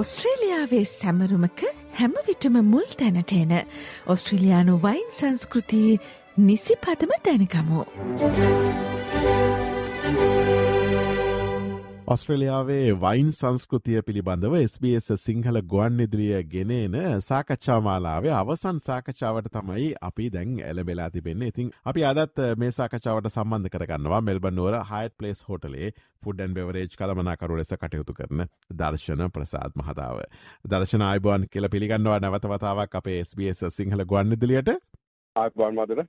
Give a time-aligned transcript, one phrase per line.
[0.00, 1.62] ඔස්ට්‍රේලියාවේ සැමරුමක
[1.98, 3.52] හැමවිටම මුල් තැනට එන
[4.06, 6.00] ඔස්ට්‍රේලයානු වයින් සංස්කෘතියේ
[6.38, 7.84] නිසි පදම දැනකමු.
[12.10, 20.56] ඔස්ට්‍රලියාවේ වයින් සංස්කෘතිය පිළිබඳව SBS සිංහල ගුවන් ඉදිරිිය ගෙනන සාකච්ඡාමාලාවේ අවසන් සාකච්ඡාවට තමයි අපි දැන්
[20.62, 21.48] එලබෙලා තිබෙන්නේ.
[21.48, 25.92] ඉතින් අපි අදත් මේ සාකච්ඡාවට සම්බන්ධ කරගන්නවා මෙල්බනුවර හයිට පලේස් හෝටලේ
[26.22, 30.18] ෆුඩන් බෙවරේජ් කළමනාකරු ලෙස කටයුතු කරන දර්ශන ප්‍රසාද් මහතාව.
[30.66, 32.18] දර්ශන අයිබෝන් කියල පිළිගන්නවා.
[32.20, 34.74] නැවතවතාවක් අපේ SBS සිංහල ගුවන් ඉදිලියට
[35.36, 36.06] ආත්වාන් මදර.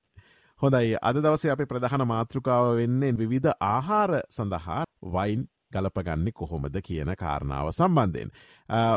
[0.62, 0.98] හොඳයි.
[1.04, 8.32] අද දවස අප ප්‍රධාන මාතෘකාව වෙන්නේ විවිධ ආහාර සඳහා වයින් ගලපගන්නේ කොහොමද කියන කාරණාව සම්බන්ධයෙන්.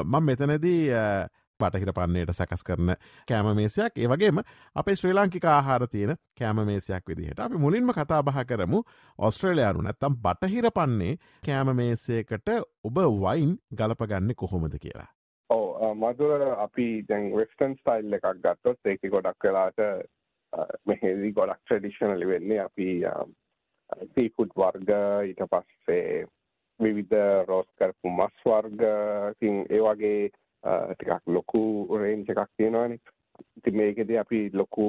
[0.05, 0.83] මං මෙතනදී
[1.61, 2.95] පටහිර පන්නයට සකස් කරන
[3.29, 4.41] කෑමමේසයක් ඒවගේම
[4.77, 8.83] අපේ ශ්‍රී ලාංකික ආහාර තියෙන කෑමමේසයක් විදිහට අපි මුලින්ම කතා බහ කරමු
[9.19, 12.51] ඔස්ට්‍රේලයානු නැත්තම් බටහිර පන්නේ කෑමමේසයකට
[12.85, 15.09] ඔබ වයින් ගලපගන්න කොහොමද කියලා.
[15.51, 19.85] ඕ මදුර අපි දැන් වෙස්ටන් ස්ටයිල් එකක් ගත්තොත් ඒක ගොඩක් වෙලාට
[20.87, 22.89] මෙහෙදි ගොඩක් ට්‍රඩිෂනලි වෙන්නේ අපි
[24.15, 24.91] සීෆුඩ් වර්ග
[25.29, 26.25] ඊට පස්සේ
[26.81, 30.31] විවිධ රෝස් කරපු මස් වර්ගකින් ඒ වගේ
[30.65, 31.63] ටිකක් ලොකු
[31.99, 32.99] රේන්ජ් එකක් තියෙනවානේ.
[33.59, 34.87] ඉතින් මේකෙදී අපි ලොකු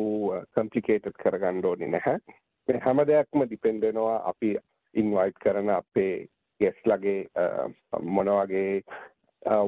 [0.54, 2.20] කම්ප්ලිකේටඩ් කරගන්න ඕනේ නැහැ.
[2.68, 4.56] මේ හැම දෙයක්ම ඩිපෙන්ඩ් වෙනවා අපි
[4.96, 6.28] ඉන්වයිට් කරන අපේ
[6.62, 7.20] ගෙස්ලගේ
[8.02, 8.82] මොන වගේ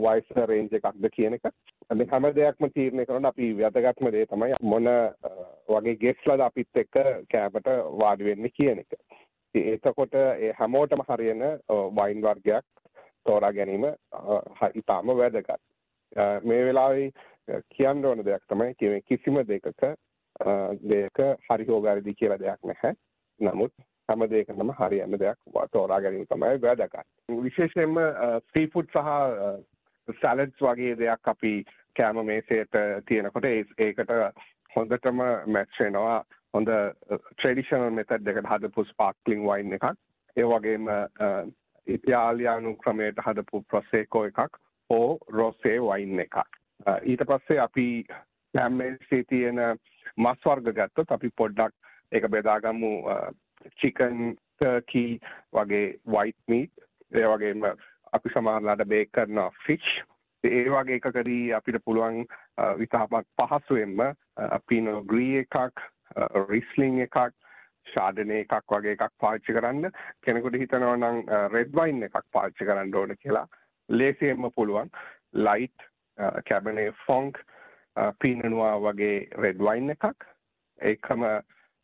[0.04, 1.52] වයිස් රේන්ජ් එකක්ද කියන එක.
[1.96, 4.90] මේ හැම දෙයක්ම තීරණය කරන අපි වැදගත්ම දේ තමයි මොන
[5.74, 7.70] වගේ ගෙස්ලද අපිත් එක්ක කෑමට
[8.02, 8.98] වාඩි වෙන්නේ කියන එක.
[9.66, 11.44] එතකොට ඒ හැමෝටම හරියන
[11.96, 12.66] වයින් වර්ගයක්
[13.26, 13.86] තෝරා ගැනීම
[14.76, 15.62] ඉතාම වැදගත්.
[16.44, 17.12] මේ වෙලාවේ
[17.70, 19.68] කියන්න ඕන දෙයක් තමයි කිසිම දෙකක
[20.86, 22.94] දෙයක හරි හෝ වැරදි කියලා දෙයක් නැහැ.
[23.40, 23.74] නමුත්
[24.10, 25.40] හැම දෙයකටම හරියන්න දෙයක්
[25.72, 27.04] තෝරා ගැනීම තමයි වැදගත්.
[27.44, 28.00] විශේෂයෙන්ම
[28.54, 31.54] සීෆුඩ් සහ සැලඩ්ස් වගේ දෙයක් අපි
[31.96, 34.12] කෑම මේසයට තියෙනකොට ඒකට
[34.76, 36.18] හොඳටම මැච් වෙනවා
[36.54, 36.72] හොඳ
[37.34, 39.88] ට්‍රෙඩිෂනල් මෙතඩ් එකට හදපු ස්පාර්ක්ලින් වයින් එකක්.
[40.38, 40.88] ඒ වගේම
[41.88, 46.38] ඉතාලියානු ක්‍රමයට හදපු ප්‍රොසේකෝ එකක් හෝ රොසේ වයින් එකක්.
[47.04, 47.88] ඊට පස්සේ අපි
[48.54, 49.62] කැම්මේසේ තියෙන
[50.18, 51.74] මස් වර්ග ගත්තොත් අපි පොඩ්ඩක්
[52.12, 52.92] ඒක බෙදාගමු.
[53.76, 55.20] චිකන් ටර්කී
[55.54, 57.66] වගේ වයිට් මීට් ඒ වගේම
[58.14, 59.90] අපි සමහරලාට බේක් කරනවා ෆිෂ්
[60.44, 62.26] ඒ වගේ එකකදී අපිට පුළුවන්
[62.80, 64.02] විතාපක් පහසුවෙන්ම
[64.68, 65.84] පිනෝ ග්‍රී එකක්
[66.52, 67.18] රිස්ලිං එකක්
[67.88, 69.92] ශාඩනය එකක් වගේ එකක් පාච්චි කරන්න
[70.26, 71.20] කෙනෙකුට හිතනවා නම්
[71.56, 73.46] රෙඩ් වයින් එකක් පාච්චි කරන්න ඕන කියලා
[73.90, 74.90] ලේසියෙන්ම පුළුවන්.
[75.34, 75.88] ලයිට්
[76.50, 77.38] කැබනේ ෆොංක්
[78.22, 80.26] පීනනවා වගේ රෙඩ් වයින් එකක්.
[80.80, 81.28] ඒකම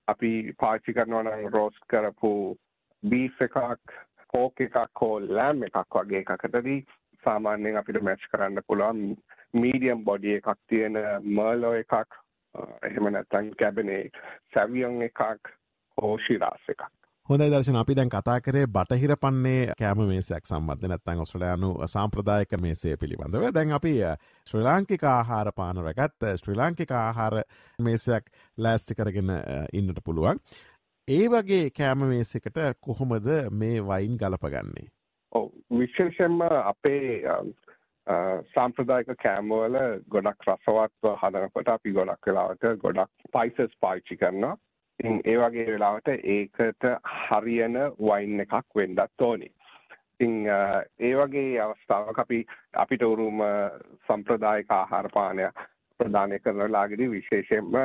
[0.07, 2.33] අපි පාච්චි කරනවා නම් රෝස් කරපු
[3.03, 3.95] බීෆ් එකක්
[4.33, 6.81] කෝක් එකක් හෝ ලෑම් එකක් වගේ එකකටදී
[7.23, 9.15] සාමාන්‍යයෙන් අපිට මැච් කරන්න පුළුවන්.
[9.53, 10.99] මීඩියම් බොඩි එකක් තියෙන
[11.37, 12.19] මර්ලෝ එකක්
[12.89, 14.01] එහෙම නැත්තං කැබනේ
[14.53, 15.53] සැවියන් එකක්
[15.97, 16.83] හෝ ශිරාස් එකක්.
[17.29, 22.97] හොඳයි දර්ශන අපි දැන් කතා කරේ බටහිර පන්නේ කෑම මේසයක් සම්බන්ධ නැත්තං ඔස්ට්‍රලයානු සාම්ප්‍රදායක මේසේ
[22.97, 23.45] පිළිබඳව.
[23.53, 23.93] දැන් අපි
[24.47, 27.37] ශ්‍රී ලාංකික ආහාර පාන රැගත් ශ්‍රී ලාංකික ආහාර
[27.79, 28.27] මේසයක්
[28.57, 29.31] ලෑස්ති කරගෙන
[29.73, 30.43] ඉන්නට පුළුවන්.
[31.07, 34.87] ඒ වගේ කෑම මේසකට කොහොමද මේ වයින් ගලපගන්නේ?
[35.31, 35.49] ඔව.
[35.71, 37.23] විශේෂෙන්ම අපේ
[38.53, 39.77] සාම්ප්‍රදායක කෑමවල
[40.09, 44.57] ගොඩක් රසවත්ව හදනකොට අපි ගොඩක් වෙලාවට ගොඩක් ස්පයිසස් පාවිච්චි කරනවා.
[44.99, 46.87] ඉතින් ඒ වගේ වෙලාවට ඒකට
[47.19, 49.51] හරියන වයින් එකක් වෙන්නත් ඕනේ.
[50.13, 50.35] ඉතින්
[50.99, 53.39] ඒ වගේ අවස්ථාවක අපි අපිට උරුම
[54.07, 55.47] සම්ප්‍රදායික ආහාර පානය
[55.99, 57.79] ප්‍රදානය කරන වෙලාවේදී විශේෂයෙන්ම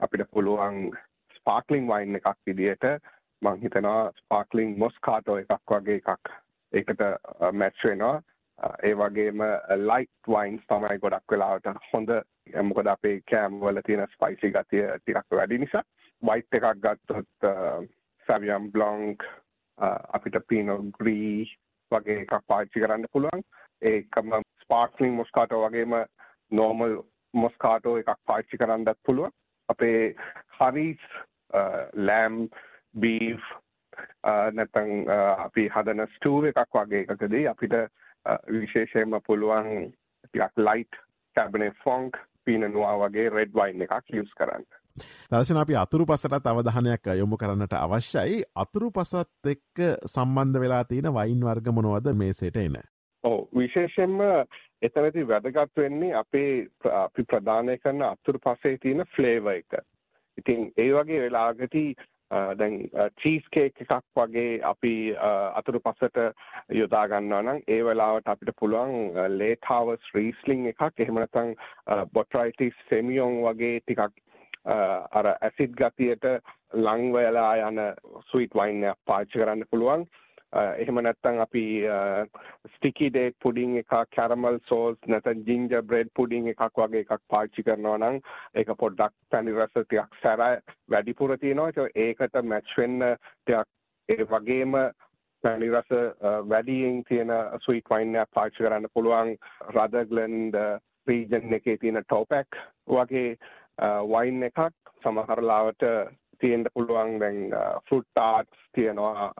[0.00, 0.80] අපිට පුළුවන්
[1.36, 2.88] ස්පාර්ක්ලින් වයින් එකක් විදියට
[3.42, 6.32] මම හිතනවා ස්පාර්ක්ලින් මොස්කාටෝ එකක් වගේ එකක්
[6.72, 7.06] ඒකට
[7.52, 8.16] මැච් වෙනවා
[8.58, 9.42] ඒ වගේම
[9.90, 12.10] ලයිට් වයින්ස් තමයි ගොඩක් වෙලාවට හොඳ.
[12.62, 15.84] මොකද අපේ කෑම් වල තියෙන ස්පයිසි ගතිය ටිකක් වැඩි නිසා
[16.22, 17.50] වයිට් එකක් ගත්තොත්
[18.28, 19.26] සැවියම් බ්ලොන්ක්
[19.78, 21.46] අපිට පීනෝ ග්‍රී
[21.92, 23.42] වගේ එකක් පාවිච්චි කරන්න පුළුවන්.
[23.82, 24.32] ඒකම
[24.62, 25.94] ස්පාර්ක්ලින් මොස්කාටෝ වගේම
[26.52, 26.96] නෝමල්
[27.34, 29.36] මොස්කාටෝ එකක් පාවිච්චි කරන්නත් පුළුවන්.
[29.68, 30.14] අපේ
[30.58, 31.04] හරිස්
[32.08, 32.48] ලෑම්
[33.00, 33.52] බීෆ්
[34.52, 34.90] නැතන්
[35.38, 37.76] අපි හදන ස්ටූ එකක් වගේ එකකදී අපිට
[38.52, 39.92] විශේෂයෙන්ම පුළුවන්
[40.24, 40.98] ටිකක් ලයිට්
[41.36, 44.66] කැබනේ ෆොංක් පීනනවා වගේ රෙඩ් වයින් එකක් යස් කරන්න.
[45.30, 51.42] දර්ශන අපි අතුරු පසටත් අවධානයක් යොමු කරන්නට අවශ්‍යයි අතුරු පසත් එක්ක සම්බන්ධ වෙලා තියෙන වයින්
[51.48, 52.78] වර්ග මොනවද මේසේට එන.
[53.24, 54.22] ඕ විශේෂෙන්ම
[54.82, 56.50] එතනති වැදගත් වෙන්නේ අපේ
[56.94, 59.80] අපි ප්‍රධානය කරන අතුරු පසේ තියෙන ෆ්ලේව එක.
[60.38, 61.84] ඉතින් ඒ වගේ වෙලාගති
[62.30, 62.90] දැන්
[63.22, 64.92] චීස් කේක් එකක් වගේ අපි
[65.54, 66.26] අතුරු පසට
[66.72, 71.54] යොදා ගන්නවා නම් ඒ වෙලාවට අපිට පුළුවන් ලේට් හාවස් රීස්ලින් එකක් එහෙම නැත්නම්
[72.12, 74.22] බොට්‍රයිටිස් සෙමියොන් වගේ ටිකක්
[74.66, 76.26] අර ඇසිඩ් ගතියට
[76.74, 77.82] ලං වෙලා යන
[78.30, 80.06] ස්වීට් වයින් එකක් පාවිච්චි කරන්න පුළුවන්.
[80.56, 81.62] එහෙම නැත්නම් අපි
[82.74, 87.98] ස්ටිකි ඩේට් පුඩින් එකක් කැරමල් සෝස් නැත්නම් ජින්ජර් බ්‍රෙඩ් පුඩින් එකක් වගේ එකක් පාවිච්චි කරනවා
[87.98, 88.20] නම්
[88.54, 90.44] ඒක පොඩ්ඩක් පැණි රස ටිකක් සැර
[90.88, 91.88] වැඩිපුර තියෙනවා.
[91.96, 93.68] ඒකට මැච් වෙන්න ටිකක්
[94.08, 94.78] ඒ වගේම
[95.44, 95.92] පැණි රස
[96.48, 97.32] වැඩියෙන් තියෙන
[97.64, 99.36] ස්වීට් වයින් එකක් පාවිච්චි කරන්න පුළුවන්.
[99.74, 100.60] රදර්ග්ලන්ඩ්
[101.06, 103.36] රීජන් එකේ තියෙන ටෝපැක් වගේ
[104.12, 104.72] වයින් එකක්.
[105.04, 105.40] සමහර
[106.36, 107.50] ලාවට තියෙන්න පුළුවන් දැන්
[107.88, 109.32] ෆෘට් ටාට්ස් තියෙනවා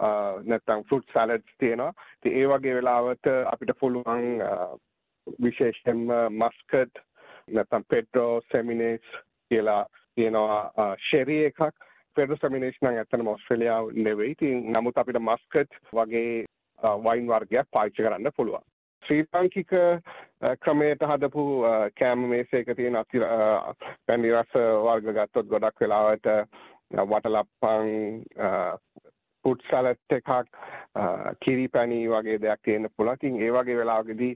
[0.44, 1.93] නැත්නම් ෆෘට් සැලඩ්ස් තියෙනවා.
[2.19, 4.40] ඉතින් ඒ වගේ වෙලාවට අපිට පුළුවන්
[5.43, 6.98] විශේෂයෙන්ම මස්කට්
[7.48, 9.02] නැත්නම් පෙඩ්‍රෝ සෙමිනේස්
[9.50, 11.60] කියලා තියෙනවා ෂෙරි එකක්.
[12.16, 14.31] පෙඩ්‍රෝ සෙමිනේස් නම් ඇත්තටම ඕස්ට්‍රේලියාව නෙවෙයි.
[14.31, 16.44] ඉතින් නමුත් අපිට මස්කට් වගේ
[17.04, 18.64] වයින් වර්ගයක් පාවිච්චි කරන්න පුළුවන්.
[19.02, 19.70] ශ්‍රී ලාංකික
[20.60, 21.42] ක්‍රමයට හදපු
[21.99, 23.20] කෑම මේසයක තියෙන අති
[24.06, 24.56] පැණි රස
[24.87, 26.26] වර්ග ගත්තොත් ගොඩක් වෙලාවට
[26.93, 28.23] වටලප්පන්
[29.44, 30.31] ෆුඩ් සලට් එකක්
[31.41, 33.17] කිරි පැණි වගේ දෙයක් තියෙන්න පුළුවන්.
[33.17, 34.35] ඉතින් ඒ වගේ වෙලාවකදී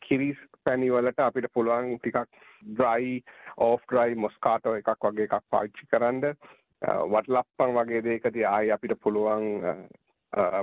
[0.00, 0.28] කිරි
[0.64, 2.26] පැණි වලට අපිට පුළුවන් ටිකක්
[2.74, 3.22] ඩ්‍රයි
[3.58, 6.36] ඕෆ් ඩ්‍රයි මොස්කාටෝ එකක් වගේ එකක් පාවිච්චි කරන්න.
[6.82, 9.48] වටලප්පන් වගේ දෙයකදී ආයි අපිට පුළුවන්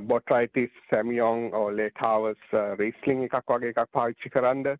[0.08, 4.80] බොට්‍රයිටිස් සැමියෝන් ඕ ලේටාවස් රීස්ලිං එකක් වගේ එකක් පාවිච්චි කරන්න.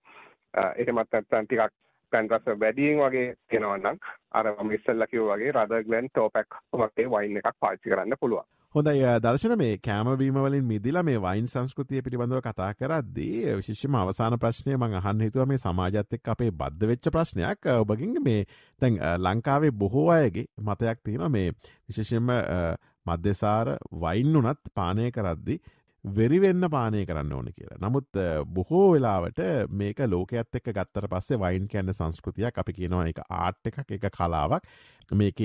[0.76, 1.76] එහෙමත් නැත්නම් ටිකක්
[2.12, 3.98] පැන් රස වැඩියෙන් වගේ තියෙනවා නම්
[4.34, 8.48] අර මම ඉස්සෙල්ලා කිව්වා වගේ රදර්ග්ලන් ටෝපැක් වගේ වයින් එකක් පාවිච්චි කරන්න පුළුවන්.
[8.76, 14.76] හොඳයි දර්ශන මේ කෑමවීම වලින් මිදිලා මේ වයින් සංස්කෘතිය පිළිබඳව කතා කරද්දී විශේෂම අවසාන ප්‍රශ්නය
[14.76, 18.44] මං අහන්න හිතුවා මේ සමාජයත් එක්ක අපේ බද්ධ වෙච්ච ප්‍රශ්නයක් ඔබගෙන් මේ
[18.82, 22.32] දැන් ලංකාවේ බොහෝ අයගේ මතයක් තියෙනවා මේ විශේෂයෙන්ම
[23.06, 25.58] මධ්‍යසාර වයින් උනත් පානය කරද්දි
[26.04, 27.80] වෙරිවෙන්න පානය කරන්න ඕන කියලා.
[27.81, 28.22] නමුත්
[28.54, 29.42] බොහෝ වෙලාවට
[29.72, 32.57] මේක ලෝකයත් එක්ක ගත්තර පස්සේ වයින් කැන්න සංස්කෘතියක්.
[32.57, 34.63] අපි කියනවා එක ආට් එකක් එක කලාවක්.
[35.12, 35.40] මේක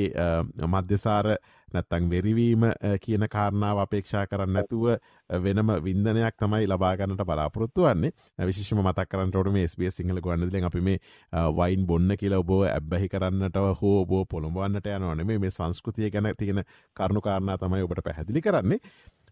[0.69, 1.37] මධ්‍යසාර
[1.75, 2.65] නැත්තං වෙරිවීම
[3.01, 4.85] කියන කාරණාව අපේක්ෂා කරන්න නැතුව
[5.31, 8.13] වෙනම වින්දනයක් තමයි ලබාගන්නට බලාපොරොත්තු වන්නේ.
[8.39, 10.99] විශෂම මතක් කරන්නට මේ ස්බේ සිංහල ගන්නදලෙන් අපි මේ
[11.33, 16.63] වයින් බොන්න කියලා ඔබෝ ඇබ්බැහි කරන්නට හෝ බෝ පොළොඹවන්නට යනවන මේ සංස්කෘතිය ගැන තියෙන
[16.97, 18.79] කරුණු කාරණා තමයි ඔබට පැහැදිලි කරන්නේ.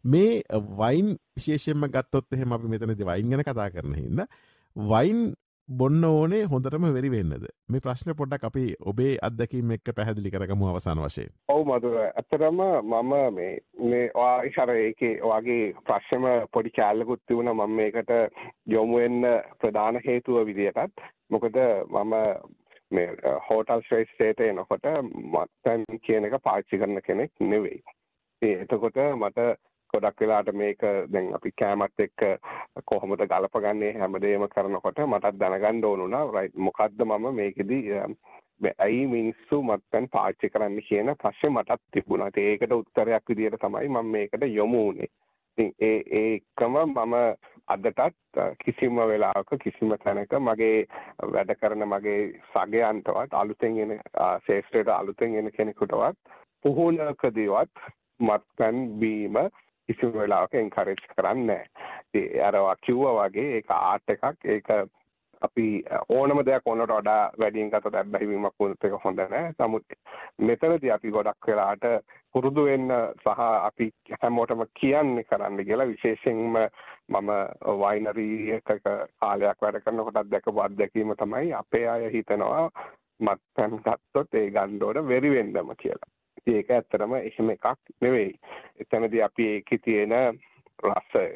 [0.05, 0.43] මේ
[0.79, 4.27] වයින් විශේෂයෙන්ම ගත්තොත් එහෙම අපි මෙතනදි වයින් ගැන කතා කරන හින්දා
[4.77, 5.33] වයින්
[5.69, 11.03] බොන්න ඕනේ හොඳටම වෙරි වෙන්නද මේ ප්‍රශ්න පොඩ්ඩක් අපි ඔබේ අත්දැකීම් එක්ක පැහැදිලි කරගමු අවසාන
[11.05, 11.31] වශයෙන්.
[11.49, 13.53] ඔව් මధుර ඇත්තටම මම මේ
[13.85, 18.13] මේ ඔයා ඉස්සර ඒකේ ඔයාගේ ප්‍රශ්නම පොඩි කැලලකුත් තිබුණා මම මේකට
[18.67, 21.59] යොමු වෙන්න ප්‍රධාන හේතුව විදියටත් මොකද
[21.89, 22.15] මම
[22.91, 24.89] මේ හෝටල් ශ්‍රේෂ්ඨයට එනකොට
[25.33, 27.83] මත්තන් කියන එක පාවිච්චි කරන කෙනෙක් නෙවෙයි.
[28.43, 29.53] එතකොට මට
[29.95, 32.27] ගොඩක් වෙලාට මේක දැන් අපි කෑමත් එක්ක
[32.85, 37.81] කොහොමද ගලපගන්නේ හැමදේම කරනකොට මටත් දැනගන්න ඕන වුණා රයිට් මොකද්ද මම මේකෙදි
[38.79, 42.31] ඇයි මිනිස්සු මත්පැන් පාවිච්චි කරන්න කියන ප්‍රශ්නේ මටත් තිබුණා.
[42.39, 45.09] ඒකට උත්තරයක් විදියට තමයි මම මේකට යොමු වුනේ.
[45.59, 47.15] ඉතින් ඒ ඒකම මම
[47.69, 50.87] අදටත් කිසිම වෙලාවක කිසිම තැනක මගේ
[51.29, 52.21] වැඩ කරන මගේ
[52.53, 53.99] සගයන්ටවත් අලුතෙන් එන
[54.47, 56.33] ශේෂ්ත්‍රයට අලුතෙන් එන කෙනෙකුටවත්
[56.65, 57.85] පුහුණකදීවත්
[58.21, 59.39] මත්පැන් බීම
[59.89, 62.43] කිසිම වෙලාවක එන්කරේජ් කරන්නේ නැහැ.
[62.43, 64.75] අර කිව්වා වගේ ඒක ආර්ට් එකක් ඒක
[65.43, 65.67] අපි
[66.09, 69.53] ඕනම දෙයක් ඕනට වඩා වැඩියෙන් ගතොත් අත්බැහිවීමක් වුණත් ඒක හොඳ නැහැ.
[69.59, 69.97] නමුත්
[70.41, 71.87] මෙතනදී අපි ගොඩක් වෙලාට
[72.33, 76.59] පුරුදු වෙන්න සහ අපි හැමෝටම කියන්නේ කරන්න කියලා විශේෂයෙන්ම
[77.11, 77.31] මම
[77.83, 78.73] වයිනරි එකක
[79.21, 82.65] කාලයක් වැඩ කරනකොටත් දැකපු අත්දැකීම තමයි අපේ අය හිතනවා
[83.21, 86.11] මත්පැන් ගත්තොත් ඒ ගන්න ඕන වෙරි වෙන්නම කියලා.
[86.47, 87.67] ඒක ඇත්තටම එහෙම එකක්
[88.01, 88.35] නෙවෙයි.
[88.81, 90.15] එතනදී අපි ඒකේ තියෙන
[90.83, 91.27] රසය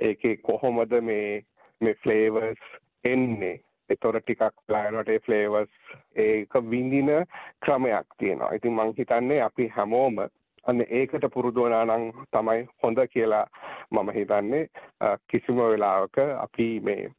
[0.00, 1.42] ඒකේ කොහොමද මේ
[1.80, 2.64] මේ ෆ්ලේවර්ස්
[3.04, 3.56] එන්නේ
[3.90, 5.72] ඒතොර ටිකක් බලනකොට ඒ ෆ්ලේවර්ස්
[6.16, 7.10] ඒක විඳින
[7.60, 8.52] ක්‍රමයක් තියෙනවා.
[8.52, 10.22] ඉතින් මං හිතන්නේ අපි හැමෝම
[10.64, 13.46] අන්න ඒකට පුරුදු වුණා නම් තමයි හොඳ කියලා
[13.90, 14.68] මම හිතන්නේ
[15.28, 17.10] කිසිම වෙලාවක අපි මේ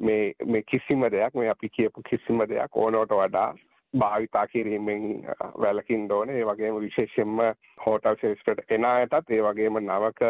[0.00, 3.54] මේ මේ කිසිම දෙයක් මේ අපි කියපු කිසිම දෙයක් ඕනවට වඩා
[3.94, 5.02] භාවිතා කිරීමෙන්
[5.60, 6.38] වැළකින්න ඕනේ.
[6.38, 7.38] ඒ වගේම විශේෂයෙන්ම
[7.86, 10.20] හෝටල් ශිෂ්ටට එන අයටත් ඒ වගේම නවක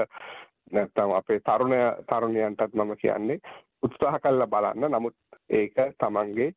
[0.72, 1.74] නැත්නම් අපේ තරුණ
[2.08, 3.38] තරුණියන්ටත් මම කියන්නේ
[3.82, 4.90] උත්සාහ කළා බලන්න.
[4.90, 5.16] නමුත්
[5.50, 6.52] ඒක තමන්ගේ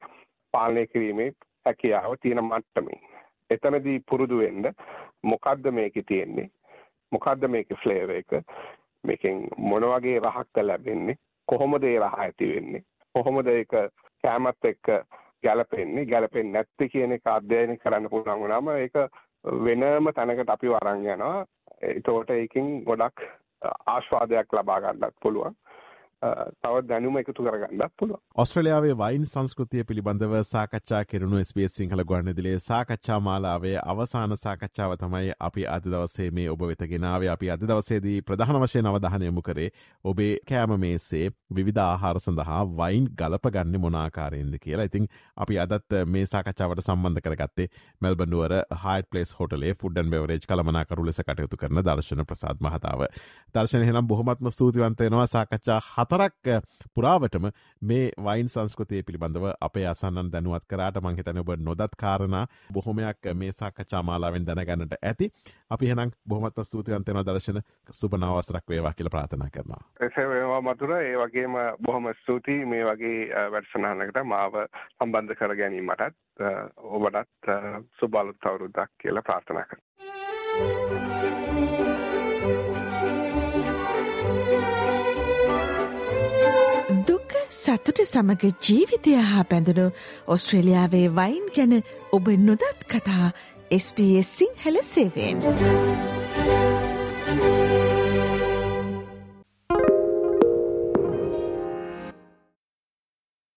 [0.53, 1.31] පාලනය කිරීමේ
[1.65, 3.01] හැකියාව තියෙන මට්ටමින්.
[3.49, 4.73] එතනදී පුරුදු වෙන්න
[5.23, 6.49] මොකද්ද මේකේ තියෙන්නේ?
[7.11, 8.31] මොකද්ද මේකේ ෆ්ලේවර් එක?
[9.03, 11.15] මේකෙන් මොන වගේ රහක්ද ලැබෙන්නේ?
[11.47, 12.83] කොහොමද ඒ රහ ඇති වෙන්නේ?
[13.15, 13.73] කොහොමද ඒක
[14.23, 14.87] කැමත් එක්ක
[15.43, 18.97] ගැලපෙන්නේ ගැලපෙන්නේ නැත්තේ කියන එක අධ්‍යයනය කරන්න පුළුවන් වුණාම ඒක
[19.43, 21.45] වෙනම තැනකට අපි වරන් යනවා.
[21.83, 23.25] එතකොට ඒකින් ගොඩක්
[23.87, 25.55] ආශ්වාදයක් ලබා ගන්නත් පුළුවන්.
[26.21, 28.19] තවත් දැනුම එකතු කරගන්නත් පුළුව.
[28.35, 35.65] ඔස්ට්‍රලියාවේ වයින් සංස්කෘතිය පිළිබඳව සාකච්ඡා කෙරුණු ස්පේස් සිංහල ගොන්නදිලේ සාකච්ඡා මාලාවේ අවසාන සාකච්ඡාව තමයි අපි
[35.67, 39.69] අද දවසේ මේ ඔබ වෙතගෙනාව අපි අද දවසේදී ප්‍රධාන වශයෙන් අවධානයමු කරේ
[40.05, 44.85] ඔබේ කෑම මේසේ විධ ආහාර සඳහා වයින් ගලපගන්න මොනාකාරයෙන්ද කියලා.
[44.85, 47.67] ඉතිං අපි අදත් මේ සාකච්ඡාවට සම්බන්ධ කරගත්තේ
[48.01, 53.05] මෙල්බනුවර හයිට පලේස් හොටලේ ෆුඩන් බෙවරේජ් කළමනාකරු ලෙස කටයුතු කරන දර්ශන ප්‍රසාද් මහතාව.
[53.55, 56.63] දර්ශනය හෙනම් බොහොමත්ම සූතිවන්තයනවා සාකච්ඡා හත හතරක්
[56.95, 57.45] පුරාවටම
[57.81, 62.35] මේ වයින් සංස්කෘතිය පිළිබඳව අපේ අසන්නන් දැනුවත් කරාට මංහිතන ඔබ නොදත් කාරණ
[62.73, 65.29] බොහොමයක් මේ සාකච්ඡාමාලාවෙන් දැනගන්නට ඇති
[65.69, 69.81] අපි හෙනම් බොහමත් ස්තුතියන්තයන දර්ශන සුපනවසරක් වේවා කියල ප්‍රාථනා කරනවා.
[70.01, 74.59] එසේවා මතුර ඒ වගේම බොහොම ස්තුතියි මේ වගේ වැඩසනහනකට මාව
[74.97, 76.45] සම්බන්ධ කර ගැනීමටත්
[76.91, 77.55] ඔබටත්
[77.99, 80.30] සුබලුත් අවුරුද්දක් කියලා ප්‍රාථනා කර.
[87.61, 89.85] සතුට සමග ජීවිතය හා බැඳුණු
[90.27, 91.75] ඔස්ට්‍රේලියාවේ වයින් ගැන
[92.11, 93.27] ඔබ නොදත් කතා
[93.71, 95.45] SBS සිංහල සේවෙන්.